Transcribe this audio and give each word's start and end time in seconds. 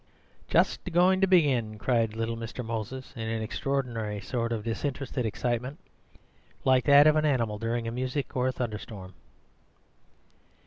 "Just 0.47 0.79
a 0.87 0.89
goin' 0.89 1.21
to 1.21 1.27
begin!" 1.27 1.77
cried 1.77 2.15
little 2.15 2.35
Mr. 2.35 2.65
Moses 2.65 3.13
in 3.15 3.27
an 3.29 3.43
extraordinary 3.43 4.19
sort 4.19 4.51
of 4.51 4.63
disinterested 4.63 5.27
excitement, 5.27 5.77
like 6.65 6.85
that 6.85 7.05
of 7.05 7.15
an 7.15 7.25
animal 7.25 7.59
during 7.59 7.85
music 7.93 8.35
or 8.35 8.47
a 8.47 8.51
thunderstorm. 8.51 9.13